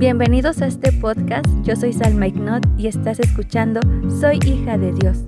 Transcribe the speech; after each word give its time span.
Bienvenidos 0.00 0.62
a 0.62 0.66
este 0.66 0.92
podcast, 0.92 1.44
yo 1.62 1.76
soy 1.76 1.92
Salma 1.92 2.26
Ignot 2.26 2.66
y 2.78 2.86
estás 2.86 3.20
escuchando 3.20 3.80
Soy 4.18 4.38
hija 4.46 4.78
de 4.78 4.94
Dios. 4.94 5.18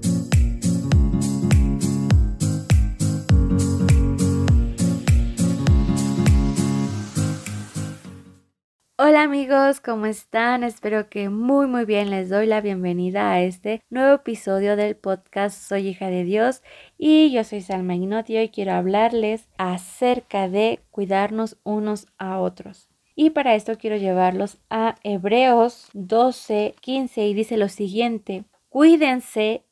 Hola 8.96 9.24
amigos, 9.24 9.80
¿cómo 9.80 10.06
están? 10.06 10.64
Espero 10.64 11.10
que 11.10 11.28
muy 11.28 11.66
muy 11.66 11.84
bien. 11.84 12.08
Les 12.08 12.30
doy 12.30 12.46
la 12.46 12.62
bienvenida 12.62 13.30
a 13.30 13.42
este 13.42 13.82
nuevo 13.90 14.14
episodio 14.14 14.74
del 14.76 14.96
podcast 14.96 15.68
Soy 15.68 15.88
hija 15.88 16.06
de 16.06 16.24
Dios 16.24 16.62
y 16.96 17.30
yo 17.30 17.44
soy 17.44 17.60
Salma 17.60 17.94
Ignot 17.94 18.30
y 18.30 18.38
hoy 18.38 18.48
quiero 18.48 18.72
hablarles 18.72 19.50
acerca 19.58 20.48
de 20.48 20.80
cuidarnos 20.90 21.58
unos 21.62 22.06
a 22.16 22.38
otros. 22.38 22.91
Y 23.14 23.30
para 23.30 23.54
esto 23.54 23.76
quiero 23.78 23.96
llevarlos 23.96 24.58
a 24.70 24.94
Hebreos 25.02 25.88
12, 25.92 26.74
15 26.80 27.26
y 27.26 27.34
dice 27.34 27.56
lo 27.56 27.68
siguiente, 27.68 28.44
cuídense 28.68 29.64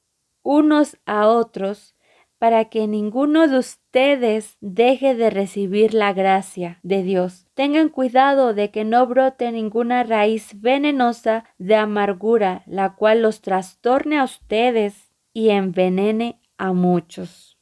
unos 0.42 0.98
a 1.06 1.28
otros 1.28 1.94
para 2.38 2.66
que 2.66 2.86
ninguno 2.86 3.48
de 3.48 3.58
ustedes 3.58 4.56
deje 4.62 5.14
de 5.14 5.28
recibir 5.28 5.92
la 5.92 6.14
gracia 6.14 6.80
de 6.82 7.02
Dios. 7.02 7.46
Tengan 7.52 7.90
cuidado 7.90 8.54
de 8.54 8.70
que 8.70 8.84
no 8.84 9.06
brote 9.06 9.52
ninguna 9.52 10.04
raíz 10.04 10.58
venenosa 10.58 11.44
de 11.58 11.76
amargura, 11.76 12.62
la 12.66 12.94
cual 12.94 13.20
los 13.20 13.42
trastorne 13.42 14.18
a 14.18 14.24
ustedes 14.24 15.12
y 15.34 15.50
envenene 15.50 16.40
a 16.56 16.72
muchos. 16.72 17.58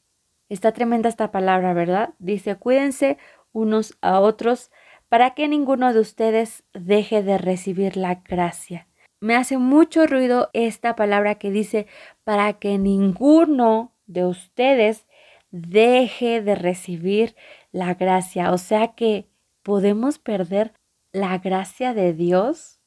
Está 0.49 0.71
tremenda 0.71 1.09
esta 1.09 1.33
palabra, 1.33 1.75
¿verdad? 1.75 2.15
Dice, 2.21 2.55
cuídense 2.55 3.19
unos 3.53 3.99
a 4.01 4.21
otros 4.21 4.71
para 5.09 5.35
que 5.35 5.49
ninguno 5.49 5.93
de 5.93 6.01
ustedes 6.01 6.65
deje 6.75 7.23
de 7.23 7.39
recibir 7.39 7.97
la 7.97 8.17
gracia. 8.17 8.89
Me 9.21 9.35
hace 9.35 9.59
mucho 9.59 10.07
ruido 10.07 10.51
esta 10.53 10.95
palabra 10.95 11.37
que 11.37 11.51
dice 11.51 11.87
para 12.25 12.53
que 12.55 12.79
ninguno 12.79 13.93
de 14.07 14.25
ustedes 14.25 15.07
deje 15.51 16.43
de 16.43 16.55
recibir 16.55 17.35
la 17.73 17.95
gracia. 17.95 18.53
O 18.53 18.59
sea 18.59 18.95
que 18.95 19.29
podemos 19.63 20.19
perder 20.19 20.73
la 21.13 21.39
gracia 21.39 21.95
de 21.95 22.13
Dios. 22.13 22.79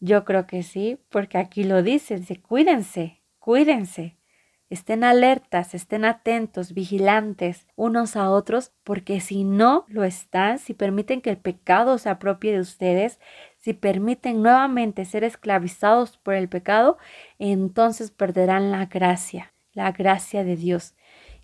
Yo 0.00 0.24
creo 0.24 0.46
que 0.46 0.62
sí, 0.64 0.98
porque 1.08 1.38
aquí 1.38 1.62
lo 1.62 1.82
dicen, 1.82 2.24
cuídense, 2.42 3.22
cuídense. 3.38 4.16
Estén 4.72 5.04
alertas, 5.04 5.74
estén 5.74 6.06
atentos, 6.06 6.72
vigilantes 6.72 7.66
unos 7.76 8.16
a 8.16 8.30
otros, 8.30 8.72
porque 8.84 9.20
si 9.20 9.44
no 9.44 9.84
lo 9.88 10.02
están, 10.02 10.58
si 10.58 10.72
permiten 10.72 11.20
que 11.20 11.28
el 11.28 11.36
pecado 11.36 11.98
se 11.98 12.08
apropie 12.08 12.52
de 12.52 12.60
ustedes, 12.60 13.20
si 13.58 13.74
permiten 13.74 14.40
nuevamente 14.40 15.04
ser 15.04 15.24
esclavizados 15.24 16.16
por 16.16 16.32
el 16.32 16.48
pecado, 16.48 16.96
entonces 17.38 18.10
perderán 18.10 18.72
la 18.72 18.86
gracia, 18.86 19.52
la 19.74 19.92
gracia 19.92 20.42
de 20.42 20.56
Dios. 20.56 20.94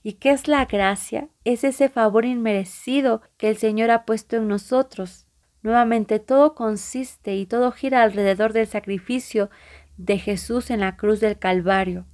¿Y 0.03 0.15
qué 0.15 0.31
es 0.31 0.49
la 0.49 0.65
gracia? 0.65 1.29
Es 1.45 1.65
ese 1.65 1.91
favor 1.91 2.25
inmerecido 2.25 3.21
que 3.37 3.51
el 3.51 3.59
Señor 3.59 3.91
ha 3.91 4.07
puesto 4.07 4.37
en 4.37 4.49
nosotros. 4.49 5.27
Nuevamente 5.61 6.19
todo 6.19 6.55
consiste 6.55 7.37
y 7.37 7.45
todo 7.45 7.73
gira 7.73 8.01
alrededor 8.01 8.55
del 8.55 8.69
sacrificio 8.69 9.51
de 9.99 10.19
Jesús 10.19 10.71
en 10.71 10.81
la 10.81 10.97
cruz 10.97 11.21
del 11.21 11.39
Calvario. 11.39 12.07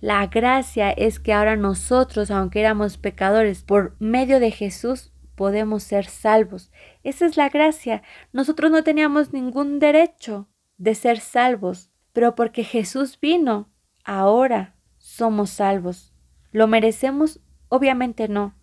La 0.00 0.26
gracia 0.26 0.90
es 0.90 1.18
que 1.18 1.32
ahora 1.32 1.56
nosotros, 1.56 2.30
aunque 2.30 2.60
éramos 2.60 2.98
pecadores, 2.98 3.62
por 3.62 3.96
medio 3.98 4.40
de 4.40 4.50
Jesús 4.50 5.12
podemos 5.34 5.82
ser 5.82 6.06
salvos. 6.06 6.70
Esa 7.02 7.26
es 7.26 7.36
la 7.36 7.48
gracia. 7.48 8.02
Nosotros 8.32 8.70
no 8.70 8.84
teníamos 8.84 9.32
ningún 9.32 9.78
derecho 9.78 10.48
de 10.78 10.94
ser 10.94 11.20
salvos, 11.20 11.90
pero 12.12 12.34
porque 12.34 12.64
Jesús 12.64 13.18
vino, 13.20 13.70
ahora 14.04 14.76
somos 14.98 15.50
salvos. 15.50 16.14
¿Lo 16.52 16.66
merecemos? 16.66 17.40
Obviamente 17.68 18.28
no, 18.28 18.54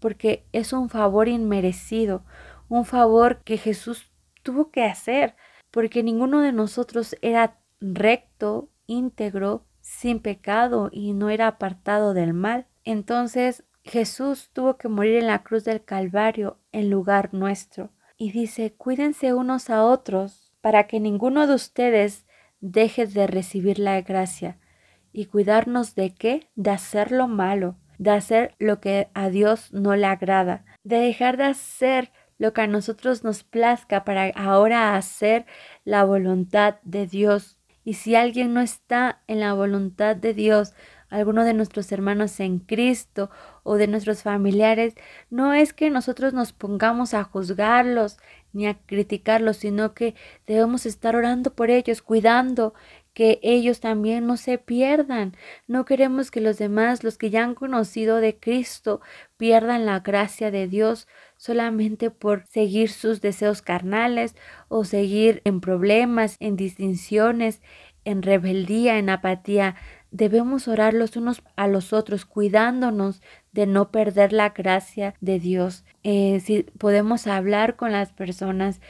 porque 0.00 0.46
es 0.52 0.72
un 0.72 0.90
favor 0.90 1.28
inmerecido, 1.28 2.24
un 2.68 2.84
favor 2.84 3.42
que 3.44 3.56
Jesús 3.56 4.10
tuvo 4.42 4.70
que 4.70 4.84
hacer, 4.84 5.34
porque 5.70 6.02
ninguno 6.02 6.40
de 6.40 6.52
nosotros 6.52 7.16
era 7.22 7.58
recto, 7.80 8.68
íntegro, 8.86 9.64
sin 9.98 10.20
pecado 10.20 10.90
y 10.92 11.12
no 11.12 11.28
era 11.28 11.48
apartado 11.48 12.14
del 12.14 12.32
mal. 12.32 12.66
Entonces 12.84 13.64
Jesús 13.82 14.50
tuvo 14.52 14.76
que 14.76 14.86
morir 14.86 15.16
en 15.16 15.26
la 15.26 15.42
cruz 15.42 15.64
del 15.64 15.84
Calvario 15.84 16.60
en 16.70 16.88
lugar 16.88 17.34
nuestro. 17.34 17.90
Y 18.16 18.30
dice, 18.30 18.72
cuídense 18.74 19.34
unos 19.34 19.70
a 19.70 19.82
otros 19.84 20.52
para 20.60 20.86
que 20.86 21.00
ninguno 21.00 21.48
de 21.48 21.54
ustedes 21.54 22.26
deje 22.60 23.06
de 23.06 23.26
recibir 23.26 23.80
la 23.80 24.00
gracia. 24.02 24.58
¿Y 25.12 25.26
cuidarnos 25.26 25.96
de 25.96 26.14
qué? 26.14 26.48
De 26.54 26.70
hacer 26.70 27.10
lo 27.10 27.26
malo, 27.26 27.76
de 27.98 28.10
hacer 28.12 28.54
lo 28.60 28.80
que 28.80 29.08
a 29.14 29.30
Dios 29.30 29.72
no 29.72 29.96
le 29.96 30.06
agrada, 30.06 30.64
de 30.84 30.98
dejar 30.98 31.36
de 31.38 31.44
hacer 31.44 32.12
lo 32.38 32.52
que 32.52 32.60
a 32.60 32.66
nosotros 32.68 33.24
nos 33.24 33.42
plazca 33.42 34.04
para 34.04 34.30
ahora 34.36 34.96
hacer 34.96 35.44
la 35.84 36.04
voluntad 36.04 36.76
de 36.84 37.08
Dios. 37.08 37.57
Y 37.88 37.94
si 37.94 38.14
alguien 38.14 38.52
no 38.52 38.60
está 38.60 39.22
en 39.28 39.40
la 39.40 39.54
voluntad 39.54 40.14
de 40.14 40.34
Dios, 40.34 40.74
alguno 41.08 41.46
de 41.46 41.54
nuestros 41.54 41.90
hermanos 41.90 42.38
en 42.38 42.58
Cristo 42.58 43.30
o 43.62 43.76
de 43.76 43.86
nuestros 43.86 44.22
familiares, 44.22 44.92
no 45.30 45.54
es 45.54 45.72
que 45.72 45.88
nosotros 45.88 46.34
nos 46.34 46.52
pongamos 46.52 47.14
a 47.14 47.24
juzgarlos 47.24 48.18
ni 48.52 48.66
a 48.66 48.74
criticarlos, 48.74 49.56
sino 49.56 49.94
que 49.94 50.14
debemos 50.46 50.84
estar 50.84 51.16
orando 51.16 51.54
por 51.54 51.70
ellos, 51.70 52.02
cuidando 52.02 52.74
que 53.18 53.40
ellos 53.42 53.80
también 53.80 54.28
no 54.28 54.36
se 54.36 54.58
pierdan. 54.58 55.34
No 55.66 55.84
queremos 55.84 56.30
que 56.30 56.40
los 56.40 56.56
demás, 56.56 57.02
los 57.02 57.18
que 57.18 57.30
ya 57.30 57.42
han 57.42 57.56
conocido 57.56 58.18
de 58.18 58.38
Cristo, 58.38 59.00
pierdan 59.36 59.86
la 59.86 59.98
gracia 59.98 60.52
de 60.52 60.68
Dios 60.68 61.08
solamente 61.36 62.12
por 62.12 62.46
seguir 62.46 62.90
sus 62.90 63.20
deseos 63.20 63.60
carnales 63.60 64.36
o 64.68 64.84
seguir 64.84 65.42
en 65.44 65.60
problemas, 65.60 66.36
en 66.38 66.54
distinciones, 66.54 67.60
en 68.04 68.22
rebeldía, 68.22 68.98
en 68.98 69.10
apatía. 69.10 69.74
Debemos 70.12 70.68
orar 70.68 70.94
los 70.94 71.16
unos 71.16 71.42
a 71.56 71.66
los 71.66 71.92
otros, 71.92 72.24
cuidándonos 72.24 73.20
de 73.50 73.66
no 73.66 73.90
perder 73.90 74.32
la 74.32 74.50
gracia 74.50 75.16
de 75.20 75.40
Dios. 75.40 75.84
Eh, 76.04 76.38
si 76.38 76.62
podemos 76.78 77.26
hablar 77.26 77.74
con 77.74 77.90
las 77.90 78.12
personas, 78.12 78.80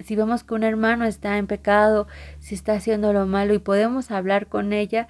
si 0.00 0.16
vemos 0.16 0.44
que 0.44 0.54
un 0.54 0.62
hermano 0.62 1.04
está 1.04 1.38
en 1.38 1.46
pecado, 1.46 2.06
si 2.38 2.54
está 2.54 2.74
haciendo 2.74 3.12
lo 3.12 3.26
malo 3.26 3.54
y 3.54 3.58
podemos 3.58 4.10
hablar 4.10 4.46
con 4.46 4.72
ella, 4.72 5.08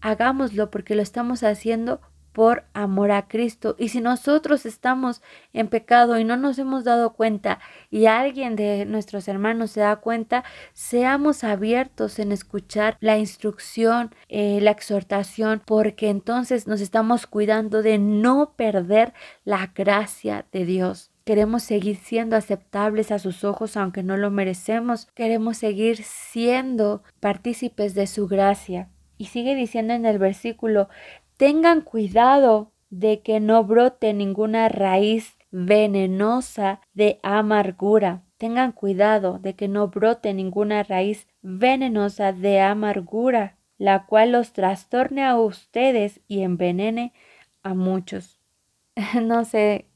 hagámoslo 0.00 0.70
porque 0.70 0.94
lo 0.94 1.02
estamos 1.02 1.42
haciendo 1.42 2.00
por 2.36 2.64
amor 2.74 3.12
a 3.12 3.28
Cristo. 3.28 3.76
Y 3.78 3.88
si 3.88 4.02
nosotros 4.02 4.66
estamos 4.66 5.22
en 5.54 5.68
pecado 5.68 6.18
y 6.18 6.24
no 6.24 6.36
nos 6.36 6.58
hemos 6.58 6.84
dado 6.84 7.14
cuenta 7.14 7.60
y 7.90 8.04
alguien 8.04 8.56
de 8.56 8.84
nuestros 8.84 9.26
hermanos 9.26 9.70
se 9.70 9.80
da 9.80 9.96
cuenta, 9.96 10.44
seamos 10.74 11.44
abiertos 11.44 12.18
en 12.18 12.32
escuchar 12.32 12.98
la 13.00 13.16
instrucción, 13.16 14.14
eh, 14.28 14.58
la 14.60 14.72
exhortación, 14.72 15.62
porque 15.64 16.10
entonces 16.10 16.66
nos 16.66 16.82
estamos 16.82 17.26
cuidando 17.26 17.80
de 17.80 17.96
no 17.96 18.52
perder 18.54 19.14
la 19.46 19.72
gracia 19.74 20.44
de 20.52 20.66
Dios. 20.66 21.15
Queremos 21.26 21.64
seguir 21.64 21.96
siendo 21.96 22.36
aceptables 22.36 23.10
a 23.10 23.18
sus 23.18 23.42
ojos 23.42 23.76
aunque 23.76 24.04
no 24.04 24.16
lo 24.16 24.30
merecemos. 24.30 25.06
Queremos 25.06 25.56
seguir 25.56 26.04
siendo 26.04 27.02
partícipes 27.18 27.94
de 27.96 28.06
su 28.06 28.28
gracia. 28.28 28.90
Y 29.18 29.24
sigue 29.24 29.56
diciendo 29.56 29.92
en 29.92 30.06
el 30.06 30.20
versículo, 30.20 30.88
Tengan 31.36 31.80
cuidado 31.80 32.70
de 32.90 33.22
que 33.22 33.40
no 33.40 33.64
brote 33.64 34.14
ninguna 34.14 34.68
raíz 34.68 35.36
venenosa 35.50 36.80
de 36.94 37.18
amargura. 37.24 38.22
Tengan 38.36 38.70
cuidado 38.70 39.40
de 39.40 39.56
que 39.56 39.66
no 39.66 39.88
brote 39.88 40.32
ninguna 40.32 40.84
raíz 40.84 41.26
venenosa 41.42 42.32
de 42.32 42.60
amargura, 42.60 43.56
la 43.78 44.06
cual 44.06 44.30
los 44.30 44.52
trastorne 44.52 45.24
a 45.24 45.36
ustedes 45.36 46.20
y 46.28 46.42
envenene 46.42 47.12
a 47.64 47.74
muchos. 47.74 48.38
no 49.20 49.44
sé, 49.44 49.86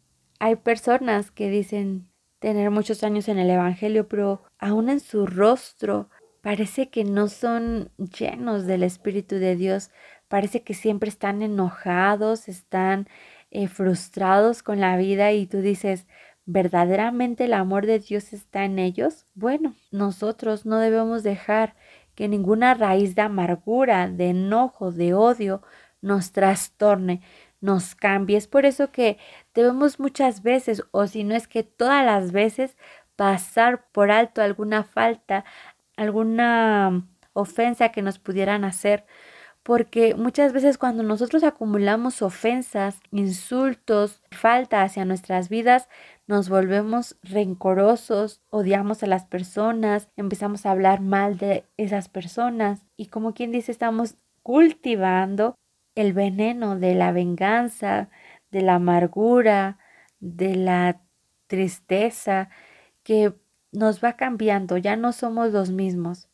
hay 0.40 0.56
personas 0.56 1.30
que 1.30 1.50
dicen 1.50 2.08
tener 2.40 2.70
muchos 2.70 3.04
años 3.04 3.28
en 3.28 3.38
el 3.38 3.50
Evangelio, 3.50 4.08
pero 4.08 4.42
aún 4.58 4.88
en 4.88 4.98
su 4.98 5.26
rostro 5.26 6.08
parece 6.40 6.88
que 6.88 7.04
no 7.04 7.28
son 7.28 7.92
llenos 7.96 8.66
del 8.66 8.82
Espíritu 8.82 9.36
de 9.36 9.54
Dios, 9.54 9.90
parece 10.28 10.62
que 10.62 10.72
siempre 10.72 11.10
están 11.10 11.42
enojados, 11.42 12.48
están 12.48 13.06
eh, 13.50 13.68
frustrados 13.68 14.62
con 14.62 14.80
la 14.80 14.96
vida 14.96 15.30
y 15.32 15.46
tú 15.46 15.58
dices, 15.58 16.06
¿verdaderamente 16.46 17.44
el 17.44 17.52
amor 17.52 17.84
de 17.84 17.98
Dios 17.98 18.32
está 18.32 18.64
en 18.64 18.78
ellos? 18.78 19.26
Bueno, 19.34 19.74
nosotros 19.90 20.64
no 20.64 20.78
debemos 20.78 21.22
dejar 21.22 21.76
que 22.14 22.28
ninguna 22.28 22.72
raíz 22.72 23.14
de 23.14 23.22
amargura, 23.22 24.08
de 24.08 24.30
enojo, 24.30 24.90
de 24.90 25.12
odio 25.12 25.62
nos 26.00 26.32
trastorne, 26.32 27.20
nos 27.60 27.94
cambie. 27.94 28.36
Es 28.36 28.46
por 28.46 28.66
eso 28.66 28.90
que 28.92 29.18
debemos 29.54 30.00
muchas 30.00 30.42
veces, 30.42 30.82
o 30.92 31.06
si 31.06 31.24
no 31.24 31.34
es 31.34 31.48
que 31.48 31.62
todas 31.62 32.04
las 32.04 32.32
veces, 32.32 32.76
pasar 33.16 33.86
por 33.92 34.10
alto 34.10 34.42
alguna 34.42 34.84
falta, 34.84 35.44
alguna 35.96 37.06
ofensa 37.34 37.90
que 37.90 38.02
nos 38.02 38.18
pudieran 38.18 38.64
hacer. 38.64 39.04
Porque 39.62 40.14
muchas 40.14 40.54
veces 40.54 40.78
cuando 40.78 41.02
nosotros 41.02 41.44
acumulamos 41.44 42.22
ofensas, 42.22 42.98
insultos, 43.10 44.22
falta 44.30 44.82
hacia 44.82 45.04
nuestras 45.04 45.50
vidas, 45.50 45.88
nos 46.26 46.48
volvemos 46.48 47.18
rencorosos, 47.22 48.40
odiamos 48.48 49.02
a 49.02 49.06
las 49.06 49.26
personas, 49.26 50.08
empezamos 50.16 50.64
a 50.64 50.70
hablar 50.70 51.02
mal 51.02 51.36
de 51.36 51.64
esas 51.76 52.08
personas 52.08 52.86
y 52.96 53.06
como 53.06 53.34
quien 53.34 53.52
dice, 53.52 53.70
estamos 53.70 54.16
cultivando 54.42 55.56
el 56.00 56.12
veneno 56.12 56.78
de 56.78 56.94
la 56.94 57.12
venganza, 57.12 58.10
de 58.50 58.62
la 58.62 58.76
amargura, 58.76 59.78
de 60.20 60.56
la 60.56 61.00
tristeza 61.46 62.50
que 63.02 63.34
nos 63.72 64.02
va 64.02 64.16
cambiando, 64.16 64.76
ya 64.76 64.96
no 64.96 65.12
somos 65.12 65.52
los 65.52 65.70
mismos. 65.70 66.28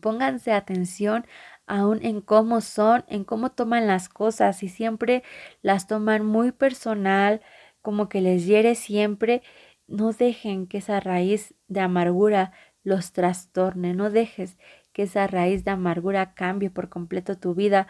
Pónganse 0.00 0.52
atención 0.52 1.26
aún 1.66 2.00
en 2.02 2.20
cómo 2.20 2.60
son, 2.60 3.04
en 3.08 3.24
cómo 3.24 3.50
toman 3.52 3.86
las 3.86 4.08
cosas 4.08 4.62
y 4.62 4.68
siempre 4.68 5.22
las 5.62 5.86
toman 5.86 6.24
muy 6.24 6.52
personal, 6.52 7.42
como 7.82 8.08
que 8.08 8.20
les 8.20 8.46
hiere 8.46 8.74
siempre. 8.74 9.42
No 9.88 10.12
dejen 10.12 10.66
que 10.66 10.78
esa 10.78 11.00
raíz 11.00 11.54
de 11.68 11.80
amargura 11.80 12.52
los 12.82 13.12
trastorne, 13.12 13.94
no 13.94 14.10
dejes 14.10 14.58
que 14.92 15.02
esa 15.02 15.26
raíz 15.26 15.64
de 15.64 15.72
amargura 15.72 16.34
cambie 16.34 16.70
por 16.70 16.88
completo 16.88 17.36
tu 17.36 17.54
vida, 17.54 17.88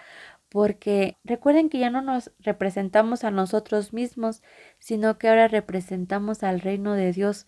porque 0.48 1.18
recuerden 1.24 1.68
que 1.68 1.78
ya 1.78 1.90
no 1.90 2.02
nos 2.02 2.32
representamos 2.38 3.24
a 3.24 3.30
nosotros 3.30 3.92
mismos, 3.92 4.42
sino 4.78 5.18
que 5.18 5.28
ahora 5.28 5.48
representamos 5.48 6.42
al 6.42 6.60
reino 6.60 6.94
de 6.94 7.12
Dios. 7.12 7.46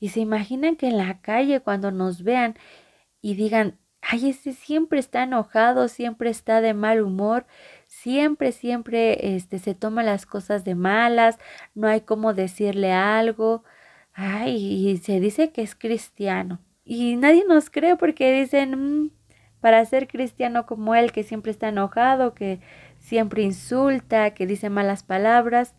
Y 0.00 0.10
se 0.10 0.20
imaginan 0.20 0.76
que 0.76 0.88
en 0.88 0.98
la 0.98 1.20
calle 1.20 1.60
cuando 1.60 1.90
nos 1.90 2.22
vean 2.22 2.56
y 3.20 3.34
digan, 3.34 3.78
ay, 4.00 4.30
ese 4.30 4.52
siempre 4.52 5.00
está 5.00 5.24
enojado, 5.24 5.88
siempre 5.88 6.30
está 6.30 6.60
de 6.60 6.74
mal 6.74 7.02
humor, 7.02 7.46
siempre, 7.86 8.52
siempre 8.52 9.34
este, 9.36 9.58
se 9.58 9.74
toma 9.74 10.02
las 10.02 10.26
cosas 10.26 10.64
de 10.64 10.74
malas, 10.74 11.38
no 11.74 11.88
hay 11.88 12.02
cómo 12.02 12.34
decirle 12.34 12.92
algo, 12.92 13.64
ay, 14.14 14.56
y 14.90 14.96
se 14.98 15.20
dice 15.20 15.52
que 15.52 15.62
es 15.62 15.74
cristiano. 15.74 16.60
Y 16.84 17.16
nadie 17.16 17.44
nos 17.46 17.70
cree 17.70 17.96
porque 17.96 18.32
dicen, 18.32 19.04
mm, 19.04 19.10
para 19.60 19.84
ser 19.84 20.08
cristiano 20.08 20.66
como 20.66 20.94
él, 20.94 21.12
que 21.12 21.22
siempre 21.22 21.50
está 21.50 21.68
enojado, 21.68 22.34
que 22.34 22.60
siempre 22.98 23.42
insulta, 23.42 24.30
que 24.30 24.46
dice 24.46 24.70
malas 24.70 25.02
palabras 25.02 25.74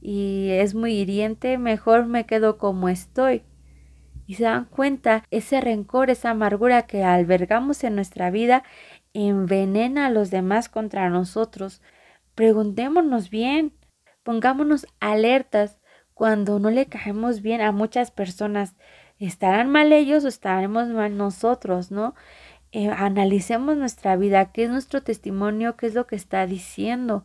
y 0.00 0.50
es 0.50 0.74
muy 0.74 0.94
hiriente, 0.94 1.58
mejor 1.58 2.06
me 2.06 2.26
quedo 2.26 2.58
como 2.58 2.88
estoy. 2.88 3.44
Y 4.26 4.34
se 4.34 4.44
dan 4.44 4.64
cuenta, 4.64 5.24
ese 5.30 5.60
rencor, 5.60 6.10
esa 6.10 6.30
amargura 6.30 6.82
que 6.82 7.04
albergamos 7.04 7.84
en 7.84 7.94
nuestra 7.94 8.30
vida 8.30 8.64
envenena 9.14 10.06
a 10.06 10.10
los 10.10 10.30
demás 10.30 10.68
contra 10.68 11.08
nosotros. 11.10 11.82
Preguntémonos 12.34 13.30
bien, 13.30 13.72
pongámonos 14.22 14.86
alertas 15.00 15.80
cuando 16.14 16.58
no 16.58 16.70
le 16.70 16.86
caemos 16.86 17.42
bien 17.42 17.60
a 17.60 17.72
muchas 17.72 18.10
personas. 18.10 18.74
¿Estarán 19.18 19.70
mal 19.70 19.92
ellos 19.92 20.24
o 20.24 20.28
estaremos 20.28 20.88
mal 20.88 21.16
nosotros, 21.16 21.90
no? 21.92 22.14
Eh, 22.72 22.88
analicemos 22.88 23.76
nuestra 23.76 24.16
vida, 24.16 24.50
qué 24.52 24.64
es 24.64 24.70
nuestro 24.70 25.02
testimonio, 25.02 25.76
qué 25.76 25.86
es 25.86 25.94
lo 25.94 26.06
que 26.06 26.16
está 26.16 26.46
diciendo. 26.46 27.24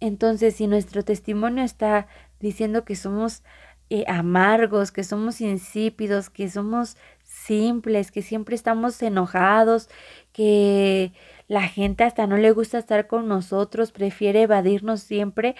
Entonces, 0.00 0.56
si 0.56 0.66
nuestro 0.66 1.04
testimonio 1.04 1.64
está 1.64 2.06
diciendo 2.40 2.84
que 2.84 2.96
somos 2.96 3.42
eh, 3.90 4.04
amargos, 4.08 4.92
que 4.92 5.04
somos 5.04 5.40
insípidos, 5.40 6.30
que 6.30 6.48
somos 6.50 6.96
simples, 7.22 8.10
que 8.10 8.22
siempre 8.22 8.54
estamos 8.54 9.02
enojados, 9.02 9.88
que 10.32 11.12
la 11.48 11.62
gente 11.68 12.04
hasta 12.04 12.26
no 12.26 12.36
le 12.38 12.50
gusta 12.52 12.78
estar 12.78 13.06
con 13.06 13.28
nosotros, 13.28 13.92
prefiere 13.92 14.42
evadirnos 14.42 15.00
siempre, 15.00 15.56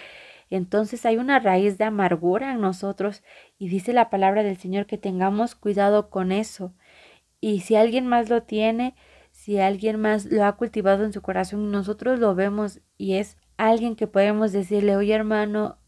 entonces 0.50 1.04
hay 1.06 1.16
una 1.18 1.38
raíz 1.40 1.78
de 1.78 1.84
amargura 1.84 2.52
en 2.52 2.60
nosotros 2.60 3.22
y 3.58 3.68
dice 3.68 3.92
la 3.92 4.10
palabra 4.10 4.42
del 4.42 4.56
Señor 4.56 4.86
que 4.86 4.98
tengamos 4.98 5.54
cuidado 5.54 6.10
con 6.10 6.32
eso. 6.32 6.72
Y 7.40 7.60
si 7.60 7.76
alguien 7.76 8.06
más 8.06 8.30
lo 8.30 8.42
tiene, 8.42 8.94
si 9.48 9.58
alguien 9.60 9.98
más 9.98 10.26
lo 10.26 10.44
ha 10.44 10.56
cultivado 10.56 11.04
en 11.04 11.14
su 11.14 11.22
corazón 11.22 11.70
nosotros 11.70 12.18
lo 12.18 12.34
vemos 12.34 12.82
y 12.98 13.14
es 13.14 13.38
alguien 13.56 13.96
que 13.96 14.06
podemos 14.06 14.52
decirle, 14.52 14.94
oye 14.94 15.14
hermano, 15.14 15.78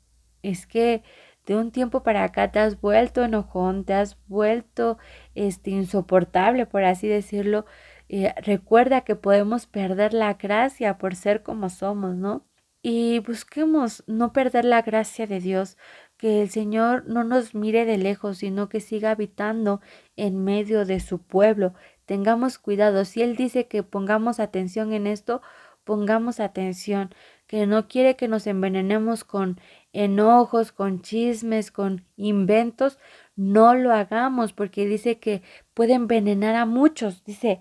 es 0.41 0.67
que 0.67 1.03
de 1.45 1.57
un 1.57 1.71
tiempo 1.71 2.03
para 2.03 2.25
acá 2.25 2.51
te 2.51 2.59
has 2.59 2.81
vuelto 2.81 3.23
enojón, 3.23 3.85
te 3.85 3.93
has 3.93 4.17
vuelto 4.29 4.97
este, 5.35 5.73
insoportable, 5.73 6.65
por 6.65 6.85
así 6.85 7.07
decirlo. 7.07 7.67
Eh, 8.09 8.33
recuerda 8.39 9.03
que 9.03 9.15
podemos 9.15 9.67
perder 9.67 10.15
la 10.15 10.33
gracia 10.33 10.97
por 10.97 11.15
ser 11.15 11.43
como 11.43 11.69
somos, 11.69 12.17
¿no? 12.17 12.47
Y 12.81 13.19
busquemos 13.19 14.05
no 14.06 14.33
perder 14.33 14.65
la 14.65 14.81
gracia 14.81 15.27
de 15.27 15.39
Dios, 15.39 15.77
que 16.17 16.41
el 16.41 16.49
Señor 16.49 17.05
no 17.06 17.25
nos 17.25 17.55
mire 17.55 17.85
de 17.85 17.99
lejos, 17.99 18.39
sino 18.39 18.71
que 18.71 18.81
siga 18.81 19.11
habitando 19.11 19.83
en 20.17 20.45
medio 20.45 20.87
de 20.87 21.01
su 21.01 21.19
pueblo, 21.19 21.75
tengamos 22.11 22.59
cuidado. 22.59 23.05
Si 23.05 23.23
Él 23.23 23.37
dice 23.37 23.69
que 23.69 23.85
pongamos 23.85 24.41
atención 24.41 24.93
en 24.93 25.07
esto, 25.07 25.43
pongamos 25.85 26.41
atención, 26.41 27.15
que 27.47 27.69
no 27.69 27.87
quiere 27.87 28.17
que 28.17 28.27
nos 28.27 28.49
envenenemos 28.49 29.23
con 29.23 29.61
enojos, 29.93 30.73
con 30.73 31.03
chismes, 31.03 31.71
con 31.71 32.05
inventos, 32.17 32.99
no 33.37 33.77
lo 33.77 33.93
hagamos 33.93 34.53
porque 34.53 34.87
dice 34.87 35.21
que 35.21 35.43
puede 35.73 35.93
envenenar 35.93 36.57
a 36.57 36.67
muchos, 36.67 37.23
dice, 37.23 37.61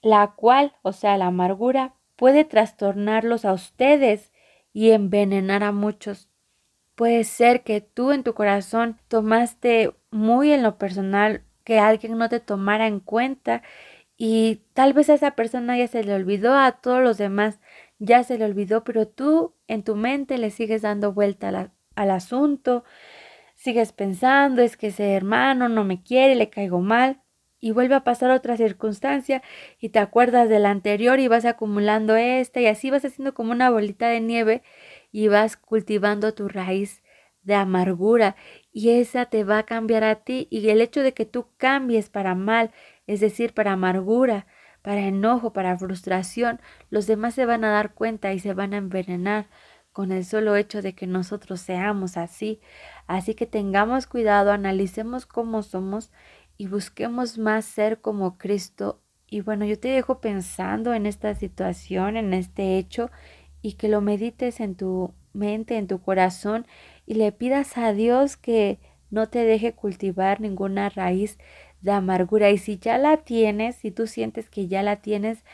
la 0.00 0.32
cual, 0.36 0.72
o 0.80 0.92
sea, 0.92 1.18
la 1.18 1.26
amargura, 1.26 1.96
puede 2.16 2.46
trastornarlos 2.46 3.44
a 3.44 3.52
ustedes 3.52 4.32
y 4.72 4.92
envenenar 4.92 5.64
a 5.64 5.72
muchos. 5.72 6.30
Puede 6.94 7.24
ser 7.24 7.62
que 7.62 7.82
tú 7.82 8.10
en 8.10 8.22
tu 8.22 8.32
corazón 8.32 8.98
tomaste 9.08 9.94
muy 10.10 10.50
en 10.50 10.62
lo 10.62 10.78
personal 10.78 11.44
que 11.64 11.78
alguien 11.78 12.18
no 12.18 12.28
te 12.28 12.40
tomara 12.40 12.86
en 12.86 13.00
cuenta 13.00 13.62
y 14.16 14.62
tal 14.74 14.92
vez 14.94 15.10
a 15.10 15.14
esa 15.14 15.32
persona 15.32 15.78
ya 15.78 15.88
se 15.88 16.04
le 16.04 16.14
olvidó, 16.14 16.56
a 16.56 16.72
todos 16.72 17.02
los 17.02 17.18
demás 17.18 17.60
ya 17.98 18.24
se 18.24 18.38
le 18.38 18.44
olvidó, 18.44 18.84
pero 18.84 19.08
tú 19.08 19.54
en 19.68 19.82
tu 19.84 19.96
mente 19.96 20.38
le 20.38 20.50
sigues 20.50 20.82
dando 20.82 21.12
vuelta 21.12 21.70
al 21.96 22.10
asunto, 22.10 22.84
sigues 23.56 23.92
pensando, 23.92 24.62
es 24.62 24.76
que 24.76 24.88
ese 24.88 25.14
hermano 25.14 25.68
no 25.68 25.84
me 25.84 26.02
quiere, 26.02 26.34
le 26.36 26.50
caigo 26.50 26.80
mal, 26.80 27.22
y 27.64 27.70
vuelve 27.70 27.94
a 27.94 28.04
pasar 28.04 28.30
otra 28.30 28.58
circunstancia 28.58 29.42
y 29.80 29.88
te 29.88 29.98
acuerdas 29.98 30.50
de 30.50 30.58
la 30.58 30.70
anterior 30.70 31.18
y 31.18 31.28
vas 31.28 31.46
acumulando 31.46 32.14
esta 32.14 32.60
y 32.60 32.66
así 32.66 32.90
vas 32.90 33.06
haciendo 33.06 33.32
como 33.32 33.52
una 33.52 33.70
bolita 33.70 34.08
de 34.08 34.20
nieve 34.20 34.62
y 35.12 35.28
vas 35.28 35.56
cultivando 35.56 36.34
tu 36.34 36.48
raíz 36.48 37.02
de 37.42 37.54
amargura 37.54 38.36
y 38.74 38.90
esa 38.90 39.26
te 39.26 39.44
va 39.44 39.58
a 39.58 39.66
cambiar 39.66 40.02
a 40.02 40.16
ti 40.16 40.48
y 40.50 40.68
el 40.68 40.80
hecho 40.80 41.02
de 41.02 41.14
que 41.14 41.24
tú 41.26 41.46
cambies 41.58 42.10
para 42.10 42.34
mal, 42.34 42.72
es 43.06 43.20
decir, 43.20 43.54
para 43.54 43.72
amargura, 43.72 44.46
para 44.82 45.02
enojo, 45.02 45.52
para 45.52 45.78
frustración, 45.78 46.60
los 46.90 47.06
demás 47.06 47.34
se 47.34 47.46
van 47.46 47.64
a 47.64 47.70
dar 47.70 47.94
cuenta 47.94 48.32
y 48.34 48.40
se 48.40 48.52
van 48.52 48.74
a 48.74 48.78
envenenar 48.78 49.48
con 49.92 50.10
el 50.10 50.24
solo 50.24 50.56
hecho 50.56 50.82
de 50.82 50.94
que 50.94 51.06
nosotros 51.06 51.60
seamos 51.60 52.16
así. 52.16 52.60
Así 53.06 53.34
que 53.34 53.46
tengamos 53.46 54.08
cuidado, 54.08 54.50
analicemos 54.50 55.24
cómo 55.24 55.62
somos 55.62 56.10
y 56.58 56.66
busquemos 56.66 57.38
más 57.38 57.64
ser 57.64 58.00
como 58.00 58.38
Cristo. 58.38 59.00
Y 59.30 59.40
bueno, 59.40 59.64
yo 59.66 59.78
te 59.78 59.88
dejo 59.88 60.20
pensando 60.20 60.94
en 60.94 61.06
esta 61.06 61.34
situación, 61.36 62.16
en 62.16 62.34
este 62.34 62.76
hecho, 62.76 63.10
y 63.62 63.74
que 63.74 63.88
lo 63.88 64.00
medites 64.00 64.58
en 64.58 64.74
tu 64.74 65.14
mente, 65.32 65.76
en 65.76 65.86
tu 65.86 66.00
corazón 66.00 66.66
y 67.06 67.14
le 67.14 67.32
pidas 67.32 67.76
a 67.78 67.92
Dios 67.92 68.36
que 68.36 68.78
no 69.10 69.28
te 69.28 69.44
deje 69.44 69.74
cultivar 69.74 70.40
ninguna 70.40 70.88
raíz 70.88 71.38
de 71.80 71.92
amargura. 71.92 72.50
Y 72.50 72.58
si 72.58 72.78
ya 72.78 72.98
la 72.98 73.18
tienes, 73.18 73.76
si 73.76 73.90
tú 73.90 74.06
sientes 74.06 74.48
que 74.50 74.68
ya 74.68 74.82
la 74.82 74.96
tienes, 75.02 75.44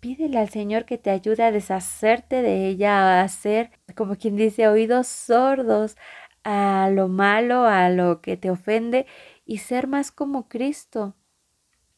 pídele 0.00 0.38
al 0.38 0.50
Señor 0.50 0.84
que 0.86 0.98
te 0.98 1.10
ayude 1.10 1.44
a 1.44 1.52
deshacerte 1.52 2.42
de 2.42 2.68
ella, 2.68 3.20
a 3.20 3.22
hacer, 3.22 3.70
como 3.96 4.16
quien 4.16 4.36
dice, 4.36 4.68
oídos 4.68 5.06
sordos 5.08 5.96
a 6.44 6.90
lo 6.92 7.08
malo, 7.08 7.64
a 7.64 7.88
lo 7.90 8.20
que 8.20 8.36
te 8.36 8.50
ofende 8.50 9.06
y 9.46 9.58
ser 9.58 9.86
más 9.88 10.12
como 10.12 10.48
Cristo. 10.48 11.14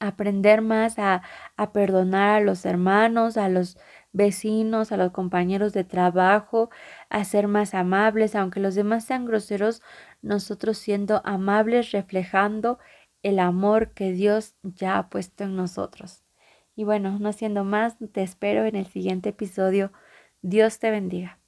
Aprender 0.07 0.63
más 0.63 0.99
a, 0.99 1.23
a 1.57 1.73
perdonar 1.73 2.43
a 2.43 2.45
los 2.45 2.65
hermanos, 2.67 3.37
a 3.37 3.49
los 3.49 3.79
vecinos, 4.13 4.93
a 4.93 4.97
los 4.97 5.13
compañeros 5.13 5.73
de 5.73 5.85
trabajo, 5.85 6.71
a 7.11 7.25
ser 7.25 7.49
más 7.49 7.75
amables, 7.75 8.35
aunque 8.35 8.61
los 8.61 8.75
demás 8.75 9.05
sean 9.05 9.27
groseros, 9.27 9.83
nosotros 10.23 10.79
siendo 10.79 11.23
amables, 11.25 11.93
reflejando 11.93 12.79
el 13.23 13.39
amor 13.39 13.93
que 13.93 14.13
Dios 14.13 14.55
ya 14.63 14.99
ha 14.99 15.09
puesto 15.11 15.45
en 15.45 15.57
nosotros. 15.57 16.25
Y 16.77 16.85
bueno, 16.85 17.19
no 17.19 17.33
siendo 17.33 17.65
más, 17.65 17.97
te 18.13 18.23
espero 18.23 18.65
en 18.65 18.77
el 18.77 18.87
siguiente 18.87 19.31
episodio. 19.31 19.93
Dios 20.43 20.79
te 20.79 20.91
bendiga. 20.91 21.41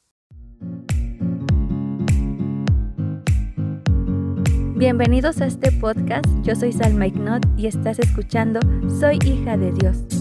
Bienvenidos 4.78 5.40
a 5.40 5.47
este 5.47 5.73
podcast, 5.73 6.25
yo 6.44 6.54
soy 6.54 6.73
Salma 6.73 7.08
Ignot 7.08 7.44
y 7.56 7.66
estás 7.66 7.99
escuchando 7.99 8.61
Soy 9.00 9.18
hija 9.25 9.56
de 9.56 9.73
Dios. 9.73 10.17